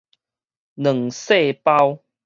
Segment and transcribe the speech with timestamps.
[0.73, 1.99] 卵細胞